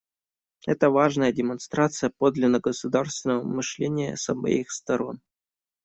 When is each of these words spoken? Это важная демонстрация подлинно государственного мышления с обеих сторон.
Это 0.65 0.89
важная 0.89 1.31
демонстрация 1.31 2.09
подлинно 2.09 2.59
государственного 2.59 3.43
мышления 3.43 4.17
с 4.17 4.29
обеих 4.29 4.71
сторон. 4.71 5.21